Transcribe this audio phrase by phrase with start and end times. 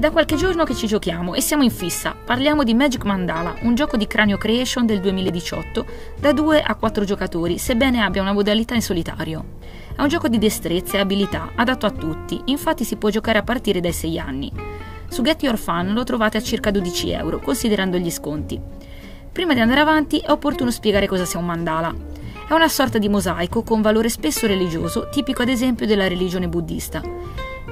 [0.00, 2.14] da qualche giorno che ci giochiamo e siamo in fissa.
[2.14, 5.84] Parliamo di Magic Mandala, un gioco di Cranio Creation del 2018,
[6.18, 9.58] da 2 a 4 giocatori, sebbene abbia una modalità in solitario.
[9.94, 13.42] È un gioco di destrezza e abilità, adatto a tutti, infatti si può giocare a
[13.42, 14.50] partire dai 6 anni.
[15.06, 18.58] Su Get Your Fun lo trovate a circa 12 euro, considerando gli sconti.
[19.30, 21.94] Prima di andare avanti è opportuno spiegare cosa sia un mandala.
[22.48, 27.02] È una sorta di mosaico con valore spesso religioso, tipico ad esempio della religione buddista.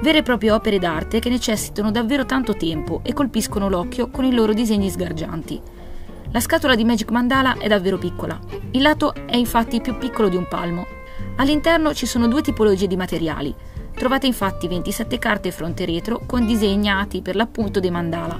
[0.01, 4.33] Vere e proprie opere d'arte che necessitano davvero tanto tempo e colpiscono l'occhio con i
[4.33, 5.61] loro disegni sgargianti.
[6.31, 8.39] La scatola di Magic Mandala è davvero piccola.
[8.71, 10.87] Il lato è infatti più piccolo di un palmo.
[11.35, 13.53] All'interno ci sono due tipologie di materiali.
[13.93, 18.39] Trovate infatti 27 carte fronte retro con disegnati per l'appunto dei mandala.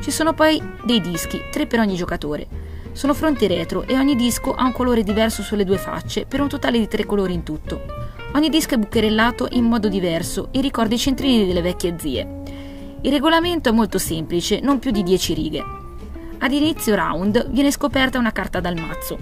[0.00, 2.46] Ci sono poi dei dischi, tre per ogni giocatore.
[2.92, 6.48] Sono fronte retro e ogni disco ha un colore diverso sulle due facce per un
[6.48, 8.03] totale di tre colori in tutto.
[8.34, 12.42] Ogni disco è bucherellato in modo diverso e ricorda i centrini delle vecchie zie.
[13.02, 15.64] Il regolamento è molto semplice, non più di 10 righe.
[16.38, 19.18] Ad inizio round viene scoperta una carta dal mazzo.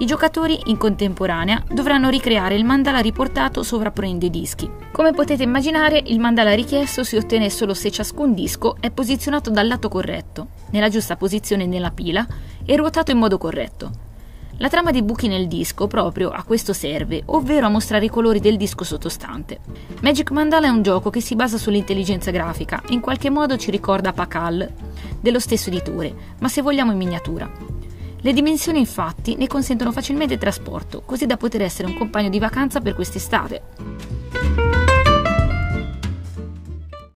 [0.00, 4.70] I giocatori in contemporanea dovranno ricreare il mandala riportato sovrapponendo i dischi.
[4.92, 9.68] Come potete immaginare, il mandala richiesto si ottiene solo se ciascun disco è posizionato dal
[9.68, 12.26] lato corretto, nella giusta posizione nella pila
[12.66, 14.08] e ruotato in modo corretto.
[14.60, 18.40] La trama dei buchi nel disco proprio a questo serve, ovvero a mostrare i colori
[18.40, 19.60] del disco sottostante.
[20.02, 24.12] Magic Mandala è un gioco che si basa sull'intelligenza grafica, in qualche modo ci ricorda
[24.12, 24.70] Pakal,
[25.18, 27.50] dello stesso editore, ma se vogliamo in miniatura.
[28.20, 32.82] Le dimensioni infatti ne consentono facilmente trasporto, così da poter essere un compagno di vacanza
[32.82, 34.69] per quest'estate.